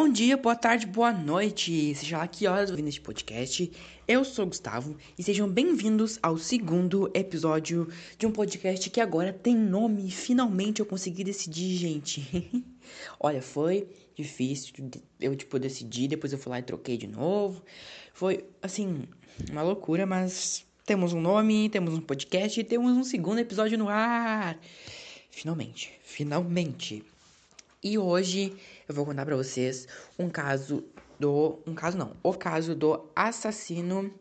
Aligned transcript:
Bom 0.00 0.08
dia, 0.08 0.34
boa 0.34 0.56
tarde, 0.56 0.86
boa 0.86 1.12
noite, 1.12 1.94
seja 1.94 2.16
lá 2.16 2.26
que 2.26 2.46
horas 2.46 2.70
ouvindo 2.70 2.88
este 2.88 3.02
podcast. 3.02 3.70
Eu 4.08 4.24
sou 4.24 4.46
o 4.46 4.48
Gustavo 4.48 4.96
e 5.18 5.22
sejam 5.22 5.46
bem-vindos 5.46 6.18
ao 6.22 6.38
segundo 6.38 7.10
episódio 7.12 7.86
de 8.16 8.26
um 8.26 8.32
podcast 8.32 8.88
que 8.88 8.98
agora 8.98 9.30
tem 9.30 9.54
nome. 9.54 10.10
Finalmente 10.10 10.80
eu 10.80 10.86
consegui 10.86 11.22
decidir, 11.22 11.76
gente. 11.76 12.64
Olha, 13.20 13.42
foi 13.42 13.88
difícil 14.16 14.72
eu 15.20 15.36
tipo 15.36 15.58
decidir, 15.58 16.08
depois 16.08 16.32
eu 16.32 16.38
fui 16.38 16.50
lá 16.50 16.60
e 16.60 16.62
troquei 16.62 16.96
de 16.96 17.06
novo. 17.06 17.62
Foi 18.14 18.46
assim, 18.62 19.02
uma 19.50 19.60
loucura, 19.60 20.06
mas 20.06 20.64
temos 20.86 21.12
um 21.12 21.20
nome, 21.20 21.68
temos 21.68 21.92
um 21.92 22.00
podcast 22.00 22.58
e 22.58 22.64
temos 22.64 22.96
um 22.96 23.04
segundo 23.04 23.38
episódio 23.38 23.76
no 23.76 23.90
ar. 23.90 24.58
Finalmente, 25.30 25.92
finalmente. 26.02 27.04
E 27.82 27.96
hoje 27.96 28.54
eu 28.86 28.94
vou 28.94 29.06
contar 29.06 29.24
para 29.24 29.34
vocês 29.34 29.88
um 30.18 30.28
caso 30.28 30.84
do. 31.18 31.58
Um 31.66 31.74
caso 31.74 31.96
não, 31.96 32.14
o 32.22 32.34
caso 32.34 32.74
do 32.74 33.08
assassino 33.16 34.12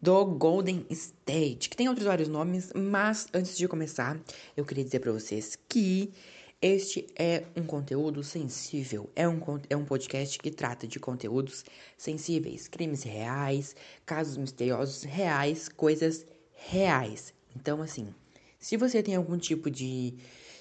do 0.00 0.26
Golden 0.26 0.84
State, 0.90 1.70
que 1.70 1.76
tem 1.76 1.88
outros 1.88 2.06
vários 2.06 2.28
nomes, 2.28 2.70
mas 2.74 3.28
antes 3.32 3.56
de 3.56 3.66
começar, 3.66 4.20
eu 4.54 4.66
queria 4.66 4.84
dizer 4.84 4.98
para 5.00 5.10
vocês 5.10 5.56
que 5.66 6.12
este 6.60 7.06
é 7.18 7.44
um 7.56 7.64
conteúdo 7.64 8.22
sensível, 8.22 9.08
é 9.16 9.26
um, 9.26 9.40
é 9.70 9.76
um 9.76 9.86
podcast 9.86 10.38
que 10.38 10.50
trata 10.50 10.86
de 10.86 11.00
conteúdos 11.00 11.64
sensíveis, 11.96 12.68
crimes 12.68 13.04
reais, 13.04 13.74
casos 14.04 14.36
misteriosos 14.36 15.02
reais, 15.02 15.66
coisas 15.66 16.26
reais. 16.52 17.32
Então, 17.56 17.80
assim, 17.80 18.14
se 18.58 18.76
você 18.76 19.02
tem 19.02 19.16
algum 19.16 19.38
tipo 19.38 19.70
de 19.70 20.14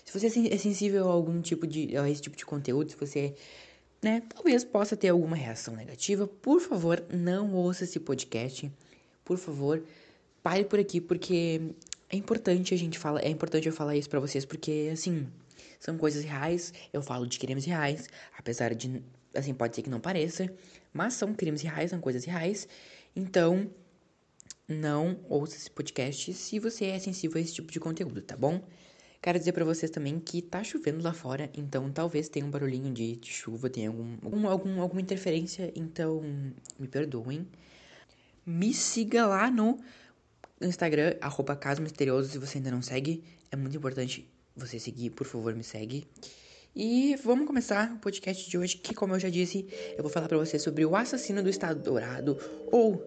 se 0.06 0.20
você 0.20 0.28
é 0.28 0.58
sensível 0.58 1.10
a 1.10 1.14
algum 1.14 1.42
tipo 1.42 1.66
de 1.68 1.96
a 1.98 2.10
esse 2.10 2.22
tipo 2.22 2.36
de 2.36 2.46
conteúdo, 2.46 2.92
se 2.92 2.98
você, 2.98 3.36
né, 4.02 4.22
talvez 4.34 4.64
possa 4.64 4.96
ter 4.98 5.10
alguma 5.10 5.36
reação 5.36 5.76
negativa, 5.76 6.28
por 6.28 6.60
favor, 6.60 7.04
não 7.12 7.54
ouça 7.54 7.84
esse 7.84 8.00
podcast. 8.00 8.72
Por 9.24 9.38
favor, 9.38 9.84
pare 10.44 10.66
por 10.66 10.80
aqui 10.80 11.00
porque 11.00 11.62
é 12.10 12.16
importante 12.16 12.74
a 12.74 12.78
gente 12.78 13.00
falar, 13.00 13.22
é 13.22 13.30
importante 13.30 13.68
eu 13.68 13.74
falar 13.74 13.96
isso 13.96 14.10
para 14.10 14.20
vocês 14.20 14.46
porque 14.46 14.90
assim, 14.92 15.28
são 15.80 15.98
coisas 15.98 16.24
reais, 16.24 16.74
eu 16.92 17.02
falo 17.02 17.26
de 17.26 17.40
crimes 17.40 17.66
reais, 17.66 18.10
apesar 18.38 18.74
de 18.76 19.02
assim, 19.34 19.54
pode 19.54 19.76
ser 19.76 19.82
que 19.82 19.90
não 19.90 20.00
pareça, 20.00 20.52
mas 20.94 21.14
são 21.14 21.34
crimes 21.34 21.62
reais, 21.62 21.92
são 21.92 22.00
coisas 22.00 22.26
reais. 22.26 22.68
Então, 23.16 23.70
não 24.68 25.20
ouça 25.30 25.56
esse 25.56 25.70
podcast 25.70 26.34
se 26.34 26.60
você 26.60 26.86
é 26.86 27.00
sensível 27.00 27.38
a 27.38 27.42
esse 27.42 27.54
tipo 27.54 27.72
de 27.72 27.80
conteúdo, 27.80 28.22
tá 28.22 28.36
bom? 28.36 28.62
Quero 29.22 29.38
dizer 29.38 29.52
para 29.52 29.64
vocês 29.64 29.92
também 29.92 30.20
que 30.20 30.42
tá 30.42 30.64
chovendo 30.64 31.04
lá 31.04 31.14
fora, 31.14 31.48
então 31.54 31.92
talvez 31.92 32.28
tenha 32.28 32.44
um 32.44 32.50
barulhinho 32.50 32.92
de, 32.92 33.18
de 33.18 33.30
chuva, 33.30 33.70
tenha 33.70 33.90
algum, 33.90 34.18
algum, 34.24 34.48
algum, 34.48 34.82
alguma 34.82 35.00
interferência, 35.00 35.72
então 35.76 36.24
me 36.80 36.88
perdoem. 36.88 37.48
Me 38.44 38.74
siga 38.74 39.28
lá 39.28 39.52
no 39.52 39.80
Instagram, 40.60 41.16
arroba 41.22 41.56
Caso 41.56 41.84
Misterioso, 41.84 42.32
se 42.32 42.40
você 42.40 42.58
ainda 42.58 42.72
não 42.72 42.82
segue. 42.82 43.24
É 43.52 43.56
muito 43.56 43.78
importante 43.78 44.28
você 44.56 44.80
seguir, 44.80 45.12
por 45.12 45.28
favor, 45.28 45.54
me 45.54 45.64
segue. 45.64 46.08
E 46.76 47.16
vamos 47.24 47.46
começar 47.46 47.94
o 47.94 48.00
podcast 48.00 48.50
de 48.50 48.58
hoje, 48.58 48.78
que 48.78 48.96
como 48.96 49.14
eu 49.14 49.20
já 49.20 49.30
disse, 49.30 49.68
eu 49.96 50.02
vou 50.02 50.12
falar 50.12 50.28
para 50.28 50.38
vocês 50.40 50.64
sobre 50.64 50.84
o 50.84 50.96
assassino 50.96 51.44
do 51.44 51.50
Estado 51.50 51.80
Dourado, 51.80 52.40
ou 52.72 53.06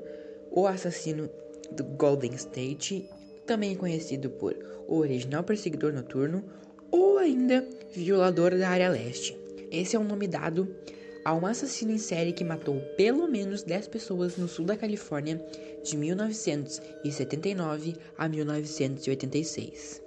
o 0.53 0.65
assassino 0.65 1.29
do 1.73 1.83
Golden 1.83 2.35
State, 2.35 3.11
também 3.47 3.77
conhecido 3.77 4.31
por 4.31 4.56
o 4.87 4.98
original 4.98 5.42
perseguidor 5.42 5.92
noturno 5.92 6.45
ou 6.91 7.19
ainda 7.19 7.69
violador 7.92 8.57
da 8.57 8.69
área 8.69 8.89
leste. 8.89 9.36
Esse 9.70 9.96
é 9.96 9.98
o 9.98 10.05
nome 10.05 10.29
dado 10.29 10.77
a 11.24 11.35
um 11.35 11.46
assassino 11.46 11.92
em 11.92 11.98
série 11.98 12.33
que 12.33 12.45
matou 12.45 12.79
pelo 12.96 13.27
menos 13.27 13.63
10 13.63 13.89
pessoas 13.89 14.36
no 14.36 14.46
sul 14.46 14.67
da 14.67 14.77
Califórnia 14.77 15.42
de 15.83 15.96
1979 15.96 17.96
a 18.17 18.29
1986. 18.29 20.01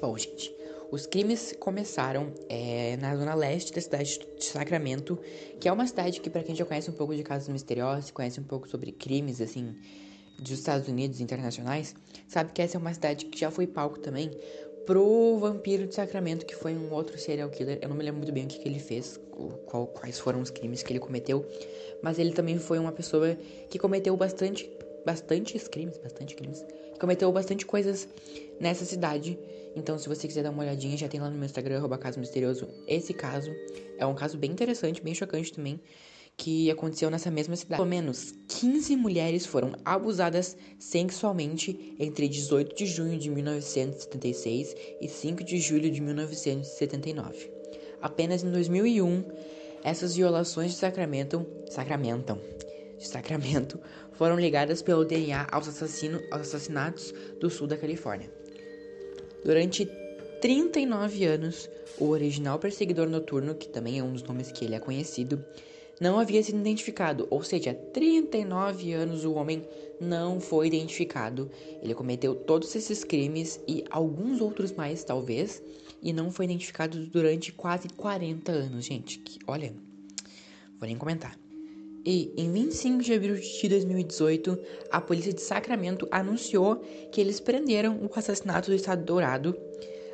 Bom, 0.00 0.16
gente, 0.16 0.54
os 0.90 1.04
crimes 1.04 1.54
começaram 1.58 2.32
é, 2.48 2.96
na 2.98 3.16
zona 3.16 3.34
leste 3.34 3.72
da 3.72 3.80
cidade 3.80 4.20
de 4.38 4.44
Sacramento, 4.44 5.18
que 5.58 5.68
é 5.68 5.72
uma 5.72 5.86
cidade 5.86 6.20
que, 6.20 6.30
para 6.30 6.44
quem 6.44 6.54
já 6.54 6.64
conhece 6.64 6.88
um 6.90 6.94
pouco 6.94 7.12
de 7.14 7.24
casos 7.24 7.48
misteriosos, 7.48 8.12
conhece 8.12 8.38
um 8.38 8.44
pouco 8.44 8.68
sobre 8.68 8.92
crimes, 8.92 9.40
assim, 9.40 9.74
dos 10.38 10.52
Estados 10.52 10.88
Unidos 10.88 11.20
internacionais, 11.20 11.94
sabe 12.28 12.52
que 12.52 12.62
essa 12.62 12.76
é 12.76 12.80
uma 12.80 12.92
cidade 12.92 13.26
que 13.26 13.38
já 13.38 13.50
foi 13.50 13.66
palco 13.66 13.98
também 13.98 14.30
pro 14.86 15.36
Vampiro 15.38 15.86
de 15.86 15.94
Sacramento, 15.94 16.46
que 16.46 16.54
foi 16.54 16.76
um 16.76 16.92
outro 16.92 17.18
serial 17.18 17.50
killer. 17.50 17.78
Eu 17.82 17.88
não 17.88 17.96
me 17.96 18.04
lembro 18.04 18.18
muito 18.18 18.32
bem 18.32 18.44
o 18.44 18.46
que, 18.46 18.58
que 18.58 18.68
ele 18.68 18.78
fez, 18.78 19.18
qual, 19.66 19.88
quais 19.88 20.18
foram 20.18 20.40
os 20.40 20.50
crimes 20.50 20.82
que 20.82 20.92
ele 20.92 21.00
cometeu, 21.00 21.44
mas 22.02 22.18
ele 22.18 22.32
também 22.32 22.58
foi 22.58 22.78
uma 22.78 22.92
pessoa 22.92 23.36
que 23.68 23.78
cometeu 23.78 24.16
bastante, 24.16 24.70
bastantes 25.04 25.66
crimes, 25.66 25.98
bastante 25.98 26.36
crimes, 26.36 26.64
cometeu 27.00 27.30
bastante 27.32 27.66
coisas 27.66 28.08
nessa 28.60 28.84
cidade. 28.84 29.38
Então, 29.74 29.98
se 29.98 30.08
você 30.08 30.26
quiser 30.26 30.42
dar 30.42 30.50
uma 30.50 30.62
olhadinha, 30.62 30.96
já 30.96 31.08
tem 31.08 31.20
lá 31.20 31.28
no 31.28 31.36
meu 31.36 31.44
Instagram, 31.44 31.86
caso 31.98 32.18
misterioso, 32.18 32.68
esse 32.86 33.12
caso. 33.12 33.50
É 33.98 34.06
um 34.06 34.14
caso 34.14 34.38
bem 34.38 34.50
interessante, 34.50 35.02
bem 35.02 35.14
chocante 35.14 35.52
também 35.52 35.80
que 36.36 36.70
aconteceu 36.70 37.10
nessa 37.10 37.30
mesma 37.30 37.56
cidade. 37.56 37.78
Pelo 37.78 37.88
menos 37.88 38.34
15 38.48 38.94
mulheres 38.96 39.46
foram 39.46 39.72
abusadas 39.84 40.56
sexualmente 40.78 41.96
entre 41.98 42.28
18 42.28 42.76
de 42.76 42.86
junho 42.86 43.18
de 43.18 43.30
1976 43.30 44.76
e 45.00 45.08
5 45.08 45.42
de 45.42 45.58
julho 45.58 45.90
de 45.90 46.00
1979. 46.00 47.50
Apenas 48.02 48.44
em 48.44 48.50
2001, 48.50 49.24
essas 49.82 50.14
violações 50.14 50.72
de 50.72 50.76
Sacramento, 50.76 51.46
Sacramentam, 51.70 52.38
de 52.98 53.08
Sacramento 53.08 53.80
foram 54.12 54.38
ligadas 54.38 54.82
pelo 54.82 55.04
DNA 55.04 55.46
aos, 55.50 55.68
assassino, 55.68 56.20
aos 56.30 56.42
assassinatos 56.42 57.14
do 57.40 57.48
sul 57.48 57.66
da 57.66 57.76
Califórnia. 57.76 58.30
Durante 59.44 59.86
39 60.40 61.24
anos, 61.24 61.68
o 61.98 62.08
original 62.08 62.58
perseguidor 62.58 63.08
noturno, 63.08 63.54
que 63.54 63.68
também 63.68 63.98
é 63.98 64.02
um 64.02 64.12
dos 64.12 64.22
nomes 64.22 64.50
que 64.50 64.64
ele 64.64 64.74
é 64.74 64.80
conhecido, 64.80 65.42
não 66.00 66.18
havia 66.18 66.42
sido 66.42 66.58
identificado, 66.58 67.26
ou 67.30 67.42
seja, 67.42 67.70
há 67.70 67.74
39 67.74 68.92
anos 68.92 69.24
o 69.24 69.32
homem 69.34 69.62
não 70.00 70.40
foi 70.40 70.66
identificado. 70.66 71.50
Ele 71.82 71.94
cometeu 71.94 72.34
todos 72.34 72.74
esses 72.74 73.02
crimes 73.02 73.60
e 73.66 73.84
alguns 73.90 74.40
outros 74.40 74.72
mais, 74.72 75.02
talvez, 75.04 75.62
e 76.02 76.12
não 76.12 76.30
foi 76.30 76.44
identificado 76.44 77.06
durante 77.06 77.52
quase 77.52 77.88
40 77.88 78.52
anos, 78.52 78.84
gente. 78.84 79.18
Que, 79.18 79.38
olha, 79.46 79.72
vou 80.78 80.86
nem 80.86 80.96
comentar. 80.96 81.38
E 82.04 82.32
em 82.36 82.52
25 82.52 83.02
de 83.02 83.14
abril 83.14 83.34
de 83.34 83.68
2018, 83.68 84.58
a 84.92 85.00
polícia 85.00 85.32
de 85.32 85.40
Sacramento 85.40 86.06
anunciou 86.10 86.76
que 87.10 87.20
eles 87.20 87.40
prenderam 87.40 87.98
o 88.00 88.10
assassinato 88.16 88.70
do 88.70 88.76
Estado 88.76 89.02
Dourado 89.02 89.58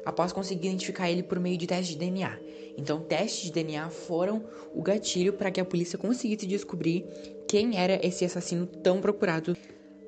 após 0.04 0.32
conseguir 0.32 0.68
identificar 0.68 1.10
ele 1.10 1.22
por 1.22 1.38
meio 1.38 1.56
de 1.56 1.66
teste 1.66 1.92
de 1.92 1.98
DNA. 1.98 2.38
Então, 2.76 3.00
testes 3.00 3.44
de 3.44 3.52
DNA 3.52 3.90
foram 3.90 4.44
o 4.74 4.82
gatilho 4.82 5.32
para 5.32 5.50
que 5.50 5.60
a 5.60 5.64
polícia 5.64 5.98
conseguisse 5.98 6.46
descobrir 6.46 7.04
quem 7.46 7.78
era 7.78 8.04
esse 8.06 8.24
assassino 8.24 8.66
tão 8.66 9.00
procurado. 9.00 9.56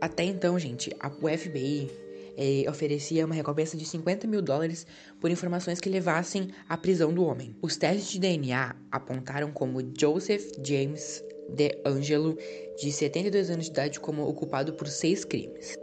Até 0.00 0.24
então, 0.24 0.58
gente, 0.58 0.94
a, 0.98 1.10
FBI 1.10 1.90
eh, 2.36 2.64
oferecia 2.68 3.24
uma 3.24 3.34
recompensa 3.34 3.76
de 3.76 3.84
50 3.84 4.26
mil 4.26 4.42
dólares 4.42 4.86
por 5.20 5.30
informações 5.30 5.80
que 5.80 5.88
levassem 5.88 6.48
à 6.68 6.76
prisão 6.76 7.12
do 7.12 7.24
homem. 7.24 7.56
Os 7.62 7.76
testes 7.76 8.10
de 8.10 8.18
DNA 8.18 8.74
apontaram 8.90 9.52
como 9.52 9.80
Joseph 9.98 10.52
James 10.62 11.22
De 11.48 11.78
Angelo, 11.84 12.36
de 12.78 12.90
72 12.90 13.50
anos 13.50 13.66
de 13.66 13.70
idade, 13.70 14.00
como 14.00 14.26
o 14.26 14.34
culpado 14.34 14.72
por 14.72 14.88
seis 14.88 15.24
crimes. 15.24 15.76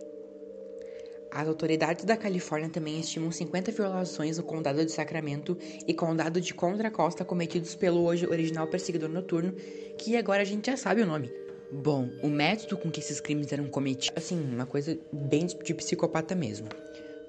As 1.31 1.47
autoridades 1.47 2.03
da 2.03 2.17
Califórnia 2.17 2.69
também 2.69 2.99
estimam 2.99 3.31
50 3.31 3.71
violações 3.71 4.37
no 4.37 4.43
condado 4.43 4.85
de 4.85 4.91
Sacramento 4.91 5.57
e 5.87 5.93
condado 5.93 6.41
de 6.41 6.53
Contra 6.53 6.91
Costa 6.91 7.23
cometidos 7.23 7.73
pelo 7.73 8.03
hoje 8.03 8.27
original 8.27 8.67
perseguidor 8.67 9.09
noturno, 9.09 9.53
que 9.97 10.17
agora 10.17 10.41
a 10.41 10.45
gente 10.45 10.69
já 10.69 10.75
sabe 10.75 11.01
o 11.01 11.05
nome. 11.05 11.31
Bom, 11.71 12.09
o 12.21 12.27
método 12.27 12.77
com 12.77 12.91
que 12.91 12.99
esses 12.99 13.21
crimes 13.21 13.53
eram 13.53 13.69
cometidos, 13.69 14.11
assim, 14.17 14.37
uma 14.37 14.65
coisa 14.65 14.99
bem 15.13 15.45
de 15.45 15.73
psicopata 15.73 16.35
mesmo. 16.35 16.67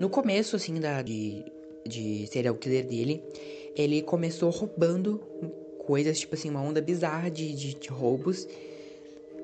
No 0.00 0.10
começo, 0.10 0.56
assim, 0.56 0.80
da, 0.80 1.00
de, 1.00 1.44
de 1.86 2.26
serial 2.26 2.56
killer 2.56 2.84
dele, 2.84 3.22
ele 3.76 4.02
começou 4.02 4.50
roubando 4.50 5.20
coisas, 5.86 6.18
tipo 6.18 6.34
assim, 6.34 6.50
uma 6.50 6.60
onda 6.60 6.80
bizarra 6.82 7.30
de, 7.30 7.54
de, 7.54 7.74
de 7.74 7.88
roubos. 7.88 8.48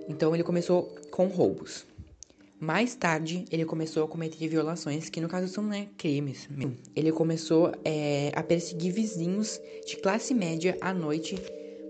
Então 0.08 0.34
ele 0.34 0.42
começou 0.42 0.92
com 1.12 1.28
roubos. 1.28 1.86
Mais 2.60 2.94
tarde, 2.96 3.44
ele 3.52 3.64
começou 3.64 4.04
a 4.04 4.08
cometer 4.08 4.48
violações, 4.48 5.08
que 5.08 5.20
no 5.20 5.28
caso 5.28 5.46
são 5.46 5.62
né, 5.64 5.88
crimes. 5.96 6.48
Ele 6.94 7.12
começou 7.12 7.72
é, 7.84 8.32
a 8.34 8.42
perseguir 8.42 8.92
vizinhos 8.92 9.60
de 9.86 9.96
classe 9.96 10.34
média 10.34 10.76
à 10.80 10.92
noite, 10.92 11.36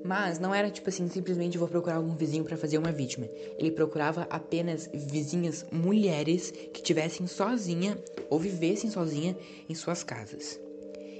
mas 0.05 0.38
não 0.38 0.55
era 0.55 0.70
tipo 0.70 0.91
assim, 0.91 1.09
simplesmente 1.09 1.56
vou 1.56 1.69
procurar 1.69 1.97
algum 1.97 2.15
vizinho 2.15 2.44
para 2.44 2.56
fazer 2.56 2.76
uma 2.76 2.93
vítima. 2.93 3.29
Ele 3.59 3.70
procurava 3.70 4.26
apenas 4.29 4.91
vizinhas 4.93 5.65
mulheres 5.73 6.50
que 6.50 6.82
tivessem 6.82 7.26
sozinha 7.26 7.99
ou 8.29 8.38
vivessem 8.38 8.91
sozinha 8.91 9.37
em 9.69 9.75
suas 9.75 10.05
casas. 10.05 10.61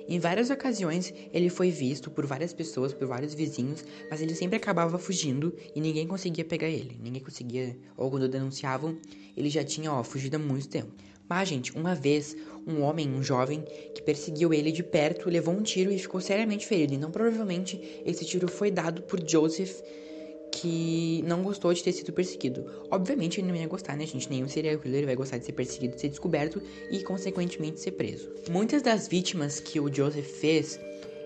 Em 0.09 0.19
várias 0.19 0.49
ocasiões, 0.49 1.13
ele 1.35 1.51
foi 1.51 1.71
visto 1.71 2.11
por 2.11 2.25
várias 2.25 2.55
pessoas, 2.55 2.95
por 2.95 3.07
vários 3.07 3.35
vizinhos, 3.35 3.85
mas 4.11 4.23
ele 4.23 4.35
sempre 4.35 4.57
acabava 4.57 4.99
fugindo 4.99 5.55
e 5.75 5.81
ninguém 5.83 6.07
conseguia 6.07 6.47
pegar 6.47 6.69
ele. 6.69 6.99
Ninguém 6.99 7.23
conseguia, 7.23 7.77
ou 7.95 8.11
quando 8.11 8.27
denunciavam, 8.27 8.97
ele 9.37 9.51
já 9.51 9.63
tinha, 9.63 9.93
ó, 9.93 10.03
fugido 10.03 10.37
há 10.37 10.39
muito 10.39 10.67
tempo. 10.67 10.95
Mas, 11.29 11.51
gente, 11.51 11.77
uma 11.77 11.95
vez, 11.95 12.35
um 12.67 12.81
homem, 12.81 13.11
um 13.11 13.23
jovem, 13.23 13.63
que 13.95 14.01
perseguiu 14.01 14.55
ele 14.55 14.73
de 14.73 14.83
perto, 14.83 15.29
levou 15.29 15.55
um 15.55 15.63
tiro 15.63 15.93
e 15.93 15.99
ficou 15.99 16.23
seriamente 16.23 16.67
ferido. 16.67 16.95
Então, 16.95 17.11
provavelmente, 17.11 17.79
esse 18.07 18.25
tiro 18.25 18.49
foi 18.49 18.71
dado 18.71 19.03
por 19.03 19.21
Joseph 19.29 19.83
que 20.61 21.23
não 21.27 21.43
gostou 21.43 21.73
de 21.73 21.83
ter 21.83 21.93
sido 21.93 22.13
perseguido. 22.13 22.65
Obviamente 22.91 23.41
ele 23.41 23.49
não 23.49 23.57
ia 23.57 23.67
gostar, 23.67 23.97
né, 23.97 24.07
gente? 24.07 24.29
Nenhum 24.29 24.49
serial 24.49 24.79
killer 24.79 25.07
vai 25.07 25.15
gostar 25.15 25.39
de 25.39 25.45
ser 25.45 25.53
perseguido, 25.53 25.95
de 25.95 26.01
ser 26.01 26.09
descoberto 26.09 26.61
e, 26.91 27.03
consequentemente, 27.03 27.81
ser 27.81 27.93
preso. 27.93 28.31
Muitas 28.51 28.83
das 28.83 29.07
vítimas 29.09 29.61
que 29.61 29.79
o 29.79 29.93
Joseph 29.93 30.27
fez 30.27 30.81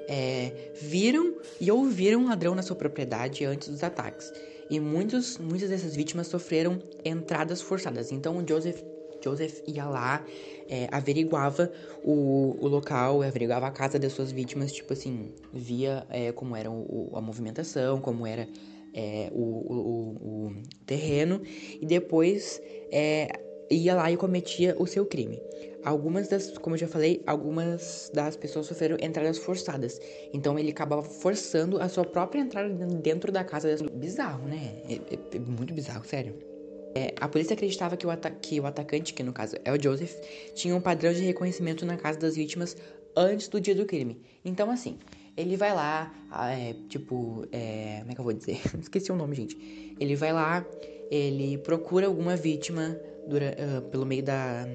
é, 0.08 0.52
viram 0.80 1.36
e 1.60 1.70
ouviram 1.70 2.20
um 2.20 2.28
ladrão 2.28 2.54
na 2.54 2.62
sua 2.62 2.76
propriedade 2.76 3.44
antes 3.44 3.68
dos 3.68 3.82
ataques. 3.82 4.32
E 4.68 4.80
muitos, 4.80 5.38
muitas 5.38 5.70
dessas 5.70 5.94
vítimas 5.94 6.26
sofreram 6.26 6.78
entradas 7.04 7.60
forçadas. 7.60 8.10
Então 8.12 8.38
o 8.38 8.46
Joseph, 8.46 8.80
Joseph 9.22 9.62
ia 9.66 9.86
lá, 9.86 10.24
é, 10.68 10.88
averiguava 10.90 11.70
o, 12.02 12.56
o 12.60 12.68
local, 12.68 13.22
averiguava 13.22 13.66
a 13.66 13.70
casa 13.70 13.98
das 13.98 14.12
suas 14.12 14.32
vítimas, 14.32 14.72
tipo 14.72 14.92
assim, 14.92 15.32
via 15.52 16.06
é, 16.10 16.32
como 16.32 16.56
era 16.56 16.70
o, 16.70 17.10
a 17.14 17.20
movimentação, 17.20 18.00
como 18.00 18.26
era 18.26 18.48
é, 18.94 19.30
o, 19.32 19.42
o, 19.42 20.48
o, 20.48 20.52
terreno 20.86 21.40
e 21.80 21.86
depois 21.86 22.60
é, 22.90 23.28
ia 23.70 23.94
lá 23.94 24.10
e 24.10 24.16
cometia 24.16 24.74
o 24.78 24.86
seu 24.86 25.06
crime. 25.06 25.40
Algumas 25.84 26.28
das, 26.28 26.56
como 26.58 26.76
eu 26.76 26.78
já 26.78 26.86
falei, 26.86 27.22
algumas 27.26 28.10
das 28.14 28.36
pessoas 28.36 28.66
sofreram 28.66 28.96
entradas 29.00 29.38
forçadas. 29.38 30.00
Então 30.32 30.56
ele 30.56 30.70
acabava 30.70 31.02
forçando 31.02 31.80
a 31.80 31.88
sua 31.88 32.04
própria 32.04 32.40
entrada 32.40 32.68
dentro 32.86 33.32
da 33.32 33.42
casa. 33.42 33.76
Bizarro, 33.92 34.46
né? 34.46 34.76
É, 34.88 34.94
é, 34.94 35.18
é 35.36 35.38
muito 35.40 35.74
bizarro, 35.74 36.04
sério. 36.04 36.51
É, 36.94 37.14
a 37.20 37.28
polícia 37.28 37.54
acreditava 37.54 37.96
que 37.96 38.06
o, 38.06 38.10
que 38.40 38.60
o 38.60 38.66
atacante, 38.66 39.14
que 39.14 39.22
no 39.22 39.32
caso 39.32 39.56
é 39.64 39.72
o 39.72 39.82
Joseph, 39.82 40.14
tinha 40.54 40.74
um 40.74 40.80
padrão 40.80 41.12
de 41.12 41.22
reconhecimento 41.22 41.86
na 41.86 41.96
casa 41.96 42.18
das 42.18 42.36
vítimas 42.36 42.76
antes 43.16 43.48
do 43.48 43.60
dia 43.60 43.74
do 43.74 43.86
crime. 43.86 44.20
Então, 44.44 44.70
assim, 44.70 44.98
ele 45.36 45.56
vai 45.56 45.74
lá, 45.74 46.12
é, 46.50 46.74
tipo, 46.88 47.46
é, 47.50 47.98
como 48.00 48.10
é 48.10 48.14
que 48.14 48.20
eu 48.20 48.24
vou 48.24 48.32
dizer? 48.32 48.60
Esqueci 48.80 49.10
o 49.10 49.16
nome, 49.16 49.34
gente. 49.34 49.94
Ele 49.98 50.14
vai 50.16 50.32
lá, 50.32 50.66
ele 51.10 51.58
procura 51.58 52.06
alguma 52.06 52.36
vítima 52.36 52.98
dura, 53.26 53.56
uh, 53.58 53.82
pelo 53.90 54.04
meio 54.04 54.22
da, 54.22 54.66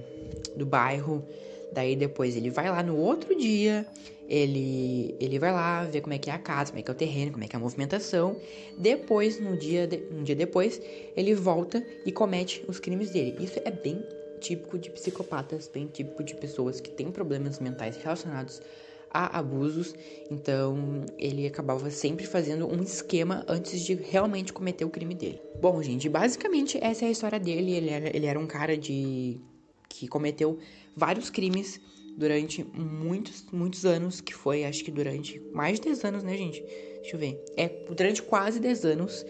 do 0.55 0.65
bairro. 0.65 1.25
Daí 1.71 1.95
depois 1.95 2.35
ele 2.35 2.49
vai 2.49 2.69
lá 2.69 2.81
no 2.81 2.97
outro 2.97 3.37
dia, 3.37 3.85
ele, 4.27 5.15
ele 5.19 5.39
vai 5.39 5.51
lá 5.51 5.83
ver 5.85 6.01
como 6.01 6.13
é 6.13 6.17
que 6.17 6.29
é 6.29 6.33
a 6.33 6.37
casa, 6.37 6.71
como 6.71 6.79
é 6.79 6.83
que 6.83 6.91
é 6.91 6.93
o 6.93 6.97
terreno, 6.97 7.31
como 7.31 7.43
é 7.43 7.47
que 7.47 7.55
é 7.55 7.57
a 7.57 7.59
movimentação. 7.59 8.35
Depois, 8.77 9.39
no 9.39 9.55
dia, 9.57 9.87
de, 9.87 10.03
um 10.11 10.23
dia 10.23 10.35
depois, 10.35 10.81
ele 11.15 11.33
volta 11.33 11.85
e 12.05 12.11
comete 12.11 12.63
os 12.67 12.79
crimes 12.79 13.11
dele. 13.11 13.35
Isso 13.39 13.59
é 13.63 13.71
bem 13.71 14.03
típico 14.39 14.77
de 14.77 14.89
psicopatas, 14.89 15.69
bem 15.73 15.87
típico 15.87 16.23
de 16.23 16.35
pessoas 16.35 16.79
que 16.79 16.89
têm 16.89 17.11
problemas 17.11 17.59
mentais 17.59 17.97
relacionados 17.97 18.61
a 19.09 19.39
abusos, 19.39 19.95
então 20.29 21.05
ele 21.17 21.47
acabava 21.47 21.89
sempre 21.89 22.27
fazendo 22.27 22.67
um 22.67 22.83
esquema 22.83 23.45
antes 23.47 23.81
de 23.81 23.93
realmente 23.93 24.51
cometer 24.51 24.83
o 24.83 24.89
crime 24.89 25.15
dele. 25.15 25.41
Bom, 25.61 25.81
gente, 25.81 26.09
basicamente 26.09 26.77
essa 26.81 27.05
é 27.05 27.07
a 27.07 27.11
história 27.11 27.39
dele. 27.39 27.71
Ele 27.71 27.89
era, 27.89 28.15
ele 28.15 28.25
era 28.25 28.37
um 28.37 28.45
cara 28.45 28.77
de 28.77 29.39
que 29.89 30.07
cometeu 30.07 30.57
vários 30.95 31.29
crimes 31.29 31.79
durante 32.17 32.63
muitos, 32.73 33.45
muitos 33.51 33.85
anos, 33.85 34.19
que 34.19 34.33
foi, 34.33 34.65
acho 34.65 34.83
que 34.83 34.91
durante 34.91 35.39
mais 35.53 35.79
de 35.79 35.85
10 35.85 36.03
anos, 36.05 36.23
né, 36.23 36.35
gente? 36.35 36.61
Deixa 37.01 37.15
eu 37.15 37.19
ver. 37.19 37.43
É, 37.55 37.69
durante 37.95 38.23
quase 38.23 38.59
10 38.59 38.85
anos. 38.85 39.25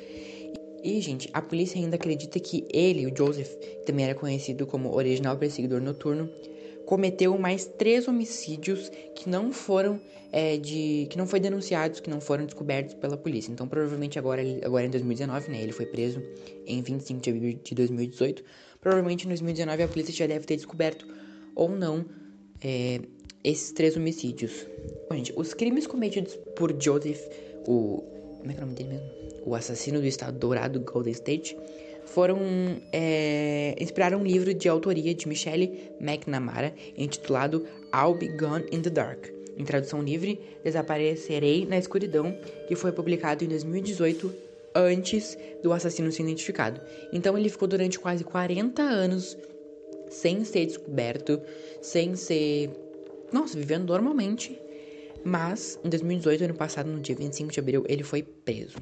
E, 0.83 1.01
gente, 1.01 1.29
a 1.33 1.41
polícia 1.41 1.77
ainda 1.77 1.97
acredita 1.97 2.39
que 2.39 2.65
ele, 2.71 3.05
o 3.05 3.15
Joseph, 3.15 3.53
também 3.85 4.05
era 4.05 4.15
conhecido 4.15 4.65
como 4.65 4.95
original 4.95 5.37
perseguidor 5.37 5.81
noturno, 5.81 6.29
cometeu 6.85 7.37
mais 7.37 7.65
três 7.65 8.07
homicídios 8.07 8.89
que 9.13 9.29
não 9.29 9.51
foram 9.51 9.99
é, 10.31 10.57
de 10.57 11.07
que 11.09 11.17
não 11.17 11.27
foi 11.27 11.39
denunciados, 11.39 11.99
que 11.99 12.09
não 12.09 12.21
foram 12.21 12.45
descobertos 12.45 12.93
pela 12.93 13.17
polícia. 13.17 13.51
Então, 13.51 13.67
provavelmente 13.67 14.17
agora, 14.17 14.41
agora 14.63 14.85
em 14.85 14.89
2019, 14.89 15.51
né, 15.51 15.61
ele 15.61 15.71
foi 15.71 15.85
preso 15.85 16.21
em 16.65 16.81
25 16.81 17.21
de 17.21 17.29
abril 17.29 17.59
de 17.61 17.75
2018. 17.75 18.43
Provavelmente 18.81 19.25
em 19.25 19.27
2019 19.29 19.83
a 19.83 19.87
polícia 19.87 20.13
já 20.13 20.27
deve 20.27 20.45
ter 20.45 20.55
descoberto 20.55 21.07
ou 21.55 21.69
não 21.69 22.05
é, 22.63 23.01
esses 23.43 23.71
três 23.71 23.95
homicídios. 23.95 24.65
Bom, 25.09 25.15
gente, 25.15 25.33
os 25.35 25.53
crimes 25.53 25.87
cometidos 25.87 26.35
por 26.55 26.75
Joseph, 26.81 27.21
o 27.67 28.03
como 28.39 28.51
é 28.51 28.53
que 28.53 28.59
é 28.59 28.63
o 28.63 28.65
nome 28.65 28.77
dele 28.77 28.89
mesmo? 28.89 29.09
O 29.45 29.55
assassino 29.55 29.99
do 29.99 30.05
estado 30.05 30.37
dourado 30.37 30.79
Golden 30.79 31.11
State 31.11 31.57
foram 32.05 32.39
é, 32.93 33.75
inspiraram 33.79 34.19
um 34.19 34.23
livro 34.23 34.53
de 34.53 34.69
autoria 34.69 35.13
de 35.13 35.27
Michelle 35.27 35.91
McNamara 35.99 36.73
intitulado 36.97 37.65
I'll 37.93 38.13
Be 38.13 38.27
Gone 38.29 38.65
in 38.71 38.81
the 38.81 38.89
Dark. 38.89 39.27
Em 39.57 39.65
tradução 39.65 40.01
livre, 40.01 40.39
Desaparecerei 40.63 41.65
na 41.65 41.77
Escuridão, 41.77 42.37
que 42.67 42.75
foi 42.75 42.91
publicado 42.91 43.43
em 43.43 43.47
2018 43.47 44.33
antes 44.77 45.37
do 45.63 45.73
assassino 45.73 46.11
ser 46.11 46.23
identificado. 46.23 46.79
Então 47.11 47.37
ele 47.37 47.49
ficou 47.49 47.67
durante 47.67 47.97
quase 47.97 48.23
40 48.23 48.81
anos 48.81 49.37
sem 50.09 50.45
ser 50.45 50.65
descoberto, 50.65 51.41
sem 51.81 52.15
ser, 52.15 52.69
nossa, 53.31 53.57
vivendo 53.57 53.87
normalmente. 53.87 54.59
Mas 55.23 55.79
em 55.83 55.89
2018, 55.89 56.45
ano 56.45 56.53
passado, 56.53 56.89
no 56.89 56.99
dia 56.99 57.15
25 57.15 57.51
de 57.51 57.59
abril, 57.59 57.83
ele 57.87 58.03
foi 58.03 58.21
preso. 58.21 58.77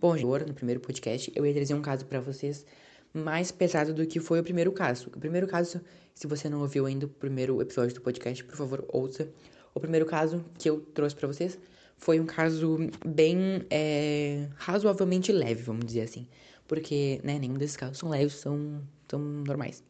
Bom, 0.00 0.12
agora 0.12 0.44
no 0.44 0.54
primeiro 0.54 0.80
podcast 0.80 1.32
eu 1.34 1.46
ia 1.46 1.54
trazer 1.54 1.74
um 1.74 1.82
caso 1.82 2.04
para 2.04 2.20
vocês 2.20 2.66
mais 3.12 3.50
pesado 3.50 3.94
do 3.94 4.06
que 4.06 4.20
foi 4.20 4.40
o 4.40 4.44
primeiro 4.44 4.70
caso. 4.72 5.08
O 5.08 5.18
primeiro 5.18 5.46
caso, 5.46 5.80
se 6.14 6.26
você 6.26 6.48
não 6.48 6.60
ouviu 6.60 6.86
ainda 6.86 7.06
o 7.06 7.08
primeiro 7.08 7.60
episódio 7.62 7.94
do 7.94 8.00
podcast, 8.00 8.44
por 8.44 8.56
favor, 8.56 8.84
ouça. 8.88 9.28
O 9.74 9.80
primeiro 9.80 10.04
caso 10.04 10.44
que 10.58 10.68
eu 10.68 10.80
trouxe 10.80 11.16
para 11.16 11.26
vocês 11.26 11.58
foi 11.98 12.20
um 12.20 12.26
caso 12.26 12.78
bem 13.06 13.62
é, 13.70 14.48
razoavelmente 14.56 15.32
leve, 15.32 15.62
vamos 15.62 15.84
dizer 15.84 16.02
assim. 16.02 16.26
Porque, 16.66 17.20
né, 17.24 17.38
nenhum 17.38 17.54
desses 17.54 17.76
casos 17.76 17.98
são 17.98 18.08
leves, 18.08 18.34
são, 18.34 18.82
são 19.08 19.18
normais. 19.18 19.82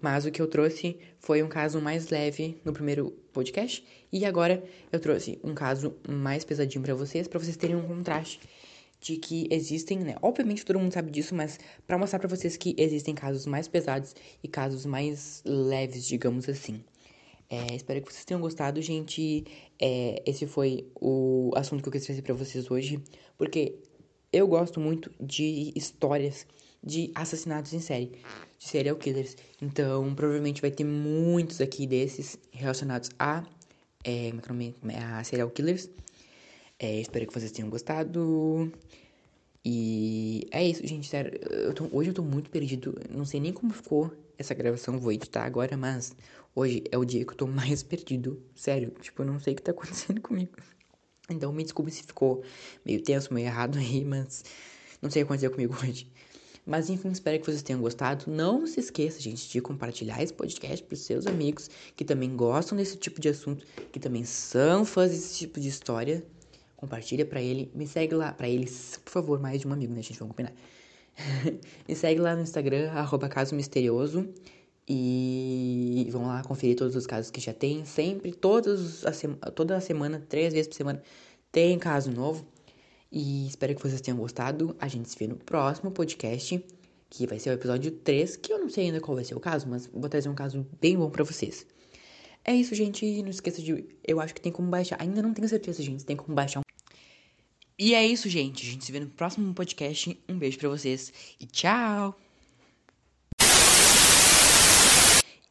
Mas 0.00 0.26
o 0.26 0.30
que 0.30 0.40
eu 0.40 0.46
trouxe 0.46 0.98
foi 1.18 1.42
um 1.42 1.48
caso 1.48 1.80
mais 1.80 2.10
leve 2.10 2.60
no 2.64 2.72
primeiro 2.72 3.10
podcast. 3.32 3.84
E 4.12 4.24
agora 4.24 4.62
eu 4.92 5.00
trouxe 5.00 5.38
um 5.42 5.54
caso 5.54 5.94
mais 6.08 6.44
pesadinho 6.44 6.84
para 6.84 6.94
vocês, 6.94 7.26
para 7.26 7.38
vocês 7.38 7.56
terem 7.56 7.76
um 7.76 7.86
contraste 7.86 8.40
de 9.00 9.16
que 9.16 9.46
existem, 9.50 9.98
né? 9.98 10.16
Obviamente 10.22 10.64
todo 10.64 10.78
mundo 10.78 10.92
sabe 10.92 11.10
disso, 11.10 11.34
mas 11.34 11.58
para 11.86 11.98
mostrar 11.98 12.18
para 12.18 12.28
vocês 12.28 12.56
que 12.56 12.74
existem 12.78 13.14
casos 13.14 13.44
mais 13.44 13.68
pesados 13.68 14.14
e 14.42 14.48
casos 14.48 14.86
mais 14.86 15.42
leves, 15.44 16.06
digamos 16.06 16.48
assim. 16.48 16.82
É, 17.54 17.76
espero 17.76 18.02
que 18.02 18.12
vocês 18.12 18.24
tenham 18.24 18.40
gostado, 18.40 18.82
gente. 18.82 19.44
É, 19.80 20.20
esse 20.26 20.44
foi 20.44 20.90
o 21.00 21.52
assunto 21.54 21.82
que 21.82 21.88
eu 21.88 21.92
quis 21.92 22.04
trazer 22.04 22.22
para 22.22 22.34
vocês 22.34 22.68
hoje, 22.68 23.00
porque 23.38 23.76
eu 24.32 24.48
gosto 24.48 24.80
muito 24.80 25.08
de 25.20 25.72
histórias 25.76 26.46
de 26.82 27.12
assassinatos 27.14 27.72
em 27.72 27.78
série, 27.78 28.10
de 28.58 28.66
serial 28.66 28.96
killers. 28.96 29.36
Então, 29.62 30.14
provavelmente 30.16 30.60
vai 30.60 30.72
ter 30.72 30.82
muitos 30.82 31.60
aqui 31.60 31.86
desses 31.86 32.36
relacionados 32.50 33.10
a, 33.20 33.44
é, 34.02 34.30
é 34.88 34.98
a 34.98 35.22
serial 35.22 35.48
killers. 35.50 35.88
É, 36.76 37.00
espero 37.00 37.24
que 37.24 37.32
vocês 37.32 37.52
tenham 37.52 37.70
gostado. 37.70 38.72
E 39.64 40.48
é 40.50 40.66
isso, 40.66 40.84
gente. 40.84 41.06
Sério, 41.06 41.38
eu 41.50 41.72
tô, 41.72 41.88
hoje 41.92 42.10
eu 42.10 42.14
tô 42.14 42.22
muito 42.22 42.50
perdido. 42.50 43.00
Não 43.08 43.24
sei 43.24 43.38
nem 43.38 43.52
como 43.52 43.72
ficou 43.72 44.12
essa 44.38 44.54
gravação. 44.54 44.98
Vou 44.98 45.12
editar 45.12 45.44
agora, 45.44 45.76
mas 45.76 46.14
hoje 46.54 46.84
é 46.90 46.98
o 46.98 47.04
dia 47.04 47.24
que 47.24 47.32
eu 47.32 47.36
tô 47.36 47.46
mais 47.46 47.82
perdido. 47.84 48.42
Sério, 48.54 48.92
tipo, 49.00 49.22
eu 49.22 49.26
não 49.26 49.38
sei 49.38 49.52
o 49.52 49.56
que 49.56 49.62
tá 49.62 49.72
acontecendo 49.72 50.20
comigo. 50.22 50.52
Então 51.30 51.52
me 51.52 51.62
desculpe 51.62 51.90
se 51.90 52.02
ficou 52.02 52.42
meio 52.84 53.02
tenso, 53.02 53.32
meio 53.32 53.46
errado 53.46 53.78
aí, 53.78 54.04
mas 54.04 54.44
não 55.00 55.10
sei 55.10 55.22
o 55.22 55.26
que 55.26 55.32
aconteceu 55.32 55.50
comigo 55.50 55.74
hoje. 55.82 56.10
Mas 56.66 56.88
enfim, 56.88 57.10
espero 57.10 57.38
que 57.38 57.46
vocês 57.46 57.62
tenham 57.62 57.80
gostado. 57.80 58.30
Não 58.30 58.66
se 58.66 58.80
esqueça, 58.80 59.20
gente, 59.20 59.48
de 59.48 59.60
compartilhar 59.60 60.22
esse 60.22 60.32
podcast 60.32 60.84
para 60.84 60.96
seus 60.96 61.26
amigos 61.26 61.68
que 61.94 62.04
também 62.04 62.34
gostam 62.36 62.76
desse 62.76 62.96
tipo 62.96 63.20
de 63.20 63.28
assunto, 63.28 63.66
que 63.92 64.00
também 64.00 64.24
são 64.24 64.84
fãs 64.84 65.10
desse 65.10 65.38
tipo 65.38 65.60
de 65.60 65.68
história 65.68 66.24
compartilha 66.84 67.24
para 67.24 67.40
ele, 67.40 67.70
me 67.74 67.86
segue 67.86 68.14
lá, 68.14 68.32
para 68.32 68.48
eles, 68.48 69.00
por 69.04 69.10
favor, 69.10 69.40
mais 69.40 69.60
de 69.60 69.66
um 69.66 69.72
amigo, 69.72 69.92
né, 69.92 70.02
gente, 70.02 70.18
vamos 70.18 70.36
combinar. 70.36 70.54
Me 71.88 71.94
segue 71.96 72.20
lá 72.20 72.34
no 72.34 72.42
Instagram, 72.42 72.90
arroba 72.92 73.28
caso 73.28 73.54
misterioso, 73.54 74.28
e 74.88 76.08
vão 76.10 76.26
lá 76.26 76.42
conferir 76.42 76.76
todos 76.76 76.94
os 76.94 77.06
casos 77.06 77.30
que 77.30 77.40
já 77.40 77.52
tem, 77.52 77.84
sempre, 77.84 78.32
todos 78.32 79.04
a 79.06 79.50
toda 79.50 79.76
a 79.76 79.80
semana, 79.80 80.24
três 80.28 80.52
vezes 80.52 80.68
por 80.68 80.74
semana, 80.74 81.02
tem 81.50 81.78
caso 81.78 82.10
novo, 82.10 82.44
e 83.10 83.46
espero 83.46 83.74
que 83.74 83.82
vocês 83.82 84.00
tenham 84.00 84.18
gostado, 84.18 84.76
a 84.78 84.88
gente 84.88 85.08
se 85.08 85.18
vê 85.18 85.26
no 85.26 85.36
próximo 85.36 85.90
podcast, 85.90 86.64
que 87.08 87.26
vai 87.26 87.38
ser 87.38 87.50
o 87.50 87.52
episódio 87.52 87.92
3, 87.92 88.36
que 88.36 88.52
eu 88.52 88.58
não 88.58 88.68
sei 88.68 88.86
ainda 88.86 89.00
qual 89.00 89.14
vai 89.14 89.24
ser 89.24 89.36
o 89.36 89.40
caso, 89.40 89.68
mas 89.68 89.86
vou 89.86 90.08
trazer 90.08 90.28
um 90.28 90.34
caso 90.34 90.66
bem 90.80 90.96
bom 90.96 91.08
para 91.08 91.22
vocês. 91.22 91.64
É 92.44 92.54
isso, 92.54 92.74
gente. 92.74 93.22
Não 93.22 93.30
esqueça 93.30 93.62
de. 93.62 93.86
Eu 94.06 94.20
acho 94.20 94.34
que 94.34 94.40
tem 94.40 94.52
como 94.52 94.68
baixar. 94.68 95.00
Ainda 95.00 95.22
não 95.22 95.32
tenho 95.32 95.48
certeza, 95.48 95.82
gente. 95.82 96.04
Tem 96.04 96.14
como 96.14 96.34
baixar 96.34 96.60
um. 96.60 96.62
E 97.78 97.92
é 97.92 98.06
isso, 98.06 98.28
gente. 98.28 98.66
A 98.66 98.70
gente 98.70 98.84
se 98.84 98.92
vê 98.92 99.00
no 99.00 99.08
próximo 99.08 99.52
podcast. 99.52 100.16
Um 100.28 100.38
beijo 100.38 100.58
pra 100.58 100.68
vocês 100.68 101.12
e 101.40 101.46
tchau! 101.46 102.16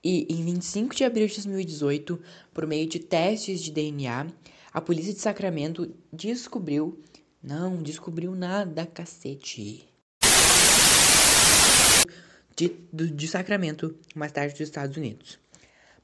E 0.02 0.28
em 0.30 0.44
25 0.44 0.96
de 0.96 1.04
abril 1.04 1.28
de 1.28 1.34
2018, 1.34 2.22
por 2.54 2.68
meio 2.68 2.88
de 2.88 3.00
testes 3.00 3.62
de 3.62 3.72
DNA, 3.72 4.28
a 4.74 4.82
polícia 4.82 5.14
de 5.14 5.20
Sacramento 5.20 5.94
descobriu. 6.12 7.02
Não, 7.42 7.82
descobriu 7.82 8.34
nada, 8.36 8.86
cacete. 8.86 9.88
De, 12.56 12.70
de, 12.92 13.12
de 13.12 13.28
Sacramento, 13.28 13.98
mais 14.16 14.32
tarde 14.32 14.54
dos 14.54 14.62
Estados 14.62 14.96
Unidos. 14.96 15.43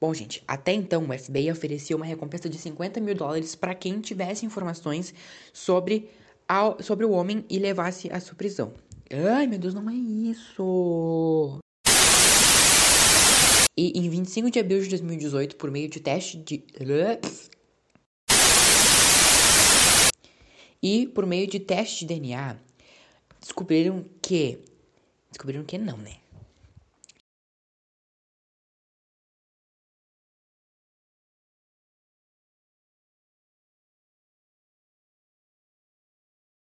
Bom, 0.02 0.14
gente, 0.14 0.42
até 0.48 0.72
então 0.72 1.04
o 1.04 1.18
FBI 1.18 1.52
ofereceu 1.52 1.98
uma 1.98 2.06
recompensa 2.06 2.48
de 2.48 2.58
50 2.58 3.02
mil 3.02 3.14
dólares 3.14 3.54
para 3.54 3.76
quem 3.76 4.00
tivesse 4.00 4.46
informações 4.46 5.14
sobre, 5.52 6.10
a, 6.48 6.82
sobre 6.82 7.06
o 7.06 7.12
homem 7.12 7.44
e 7.50 7.60
levasse 7.60 8.10
a 8.10 8.20
sua 8.22 8.36
prisão. 8.36 8.74
Ai, 9.12 9.46
meu 9.46 9.60
Deus, 9.60 9.74
não 9.74 9.90
é 9.90 9.94
isso! 9.94 11.60
E 13.78 14.00
em 14.00 14.10
25 14.10 14.52
de 14.52 14.60
abril 14.60 14.82
de 14.82 14.90
2018, 14.90 15.58
por 15.58 15.70
meio 15.70 15.90
de 15.90 16.00
teste 16.00 16.38
de. 16.38 16.64
E 20.82 21.08
por 21.08 21.26
meio 21.26 21.46
de 21.48 21.60
teste 21.60 22.06
de 22.06 22.14
DNA, 22.14 22.58
descobriram 23.42 24.06
que. 24.22 24.60
Descobriram 25.30 25.64
que 25.66 25.78
não, 25.78 25.98
né? 25.98 26.18